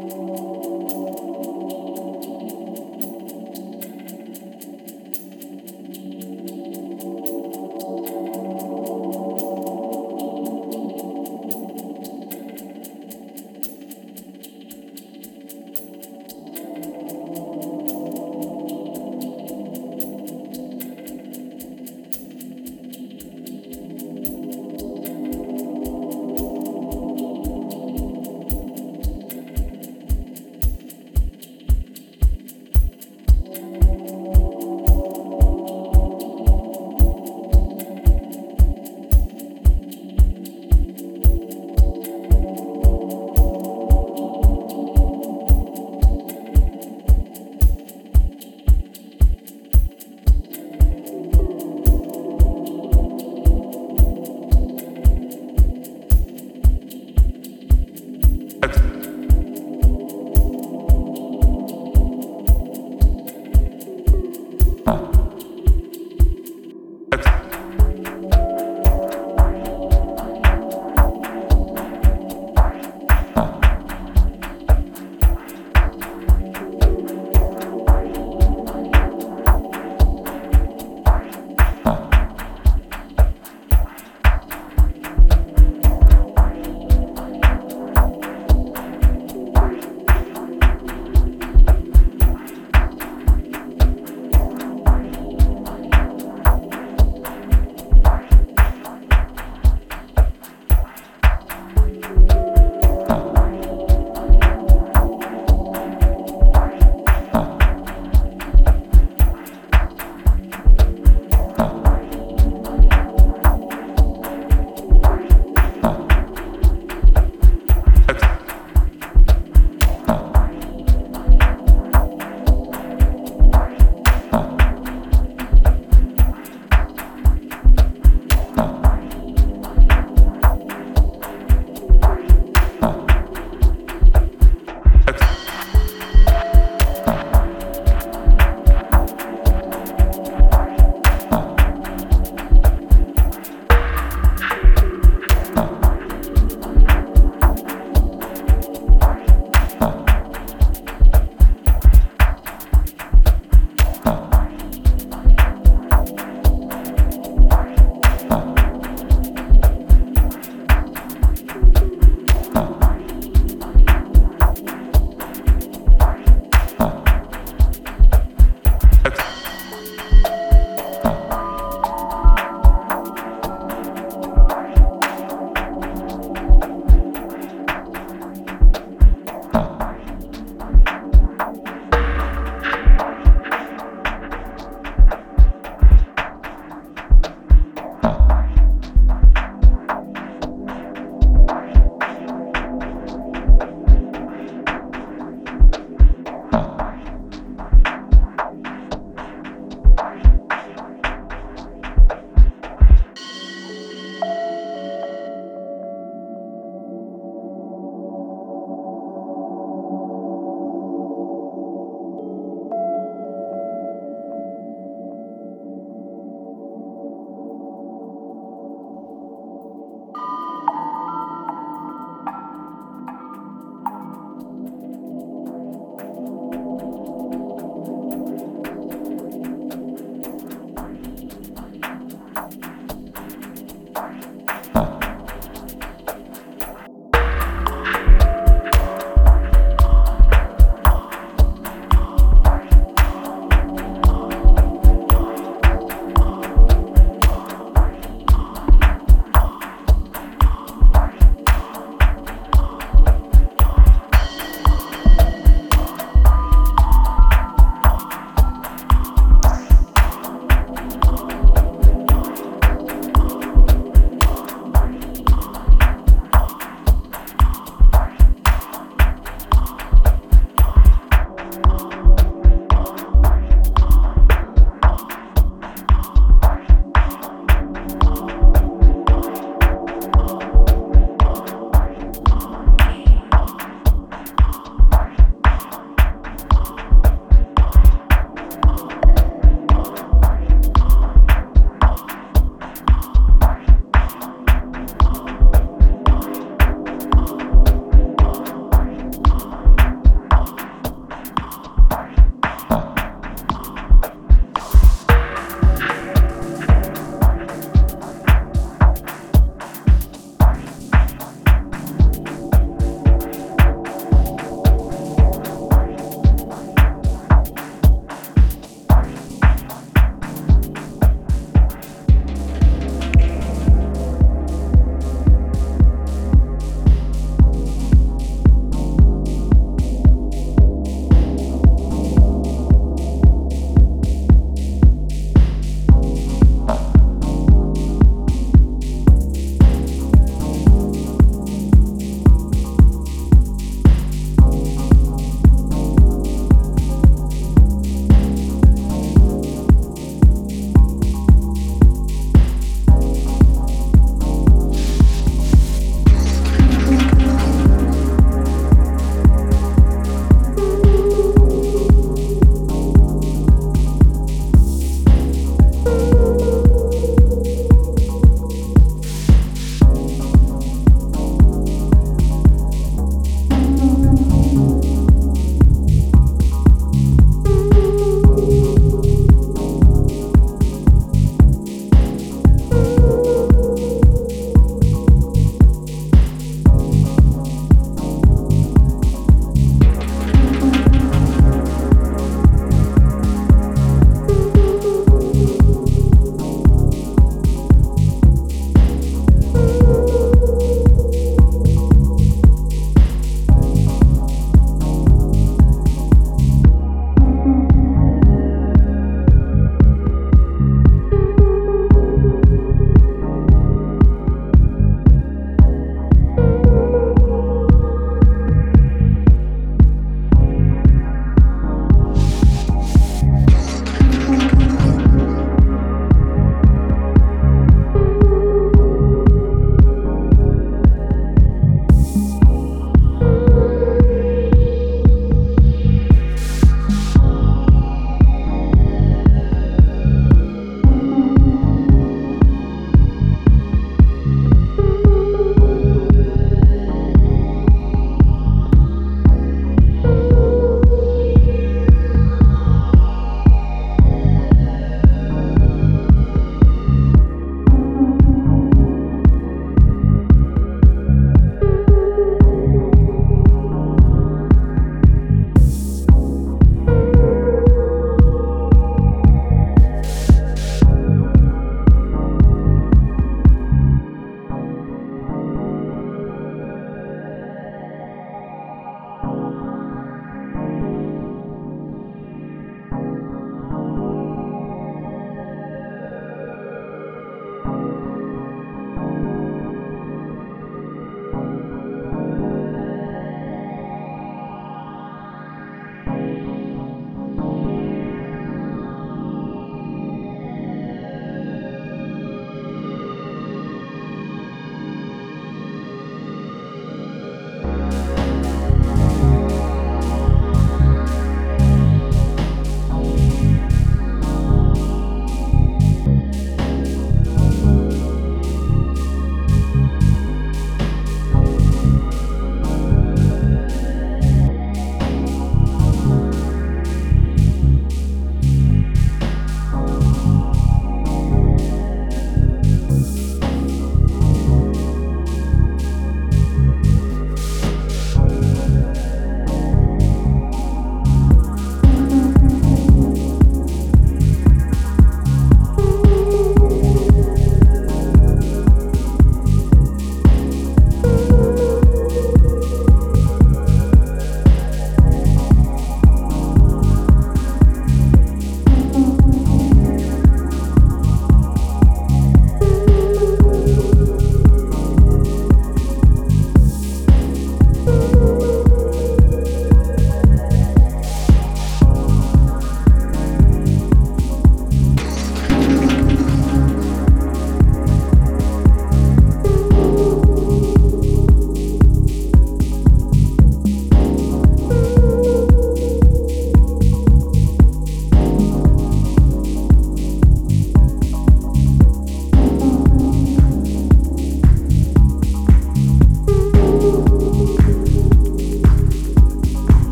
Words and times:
Música 0.00 0.49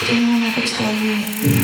Did 0.00 0.10
anyone 0.10 0.42
ever 0.42 0.66
tell 0.66 0.94
you? 0.94 1.59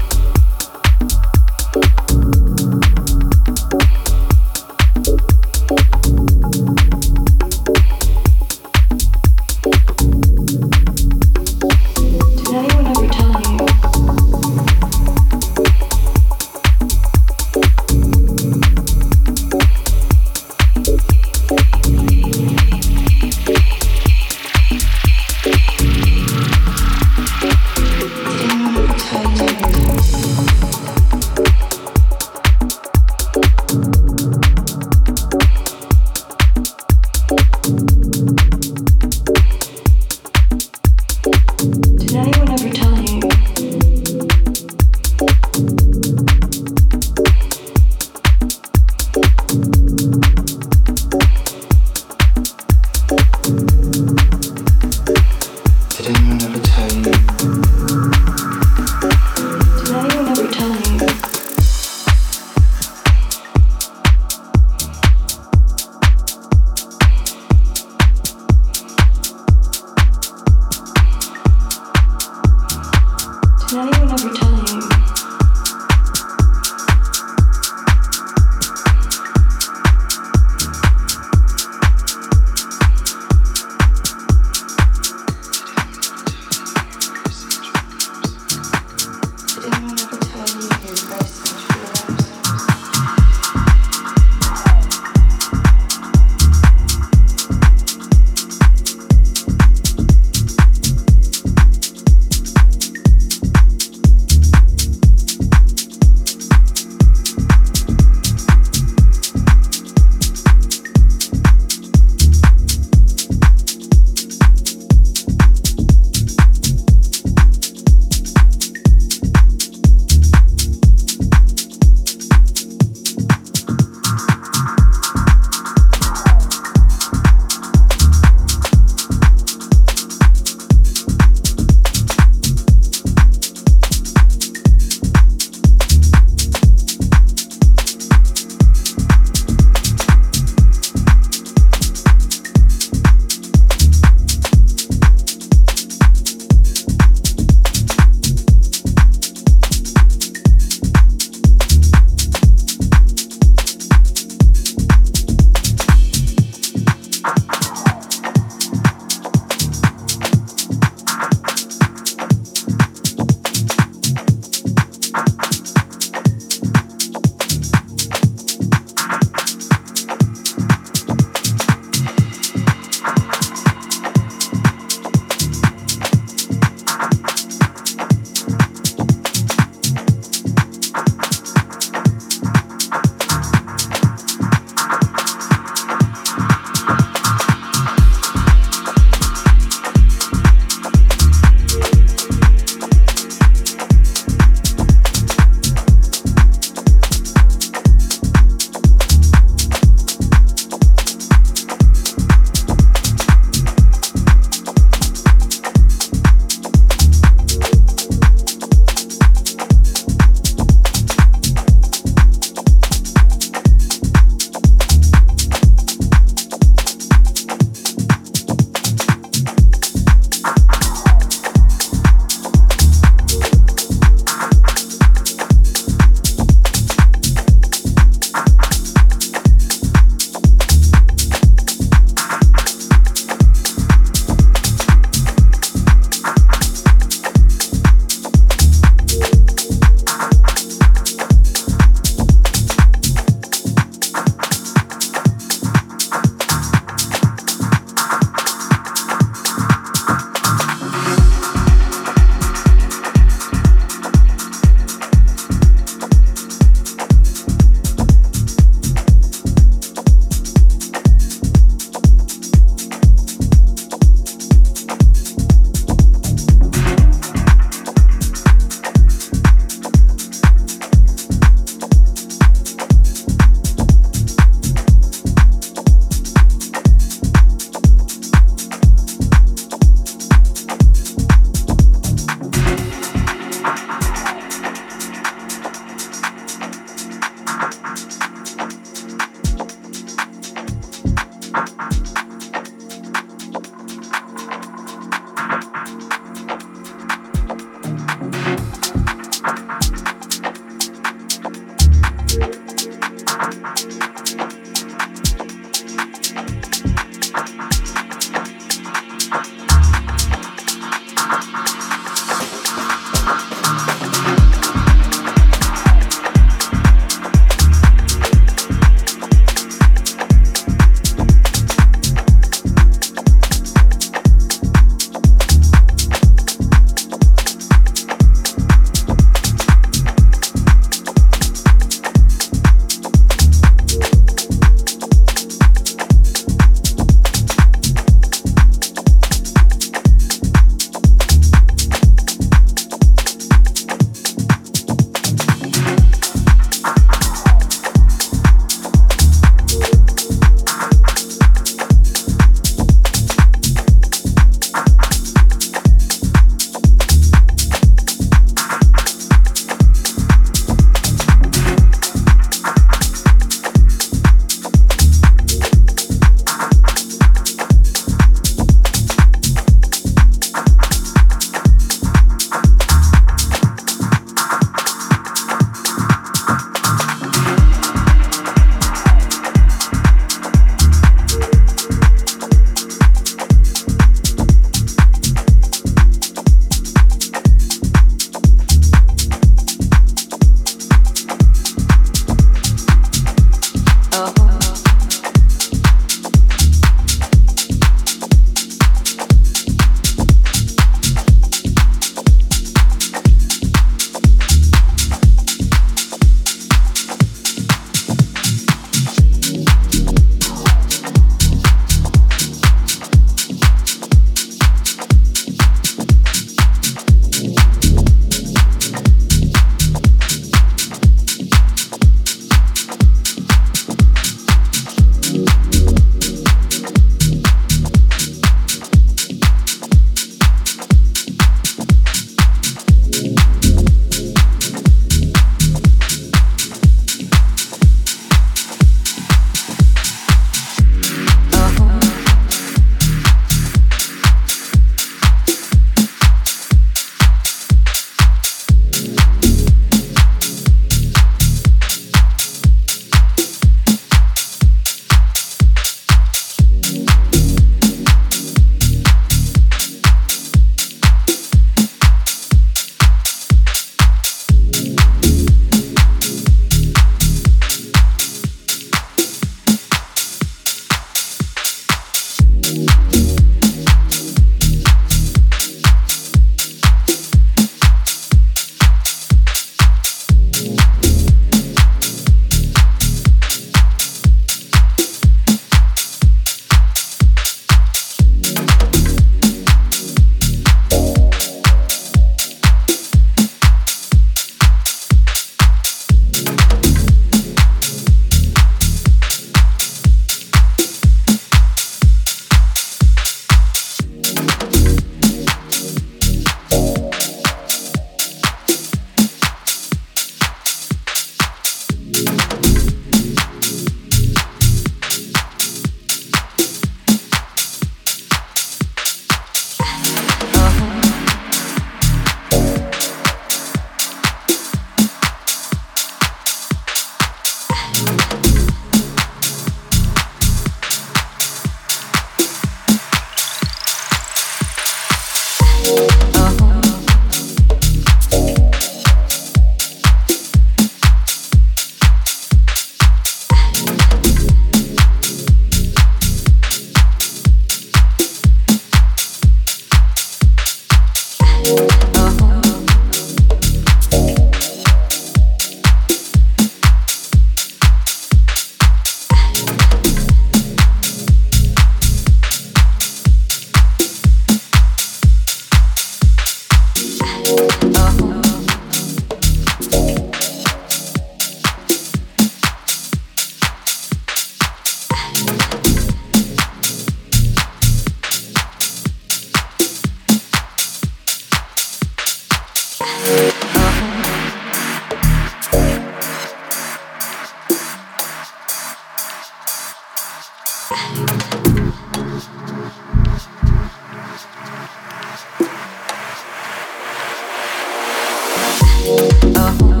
Oh. 599.63 600.00